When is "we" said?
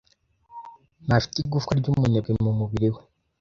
2.93-3.01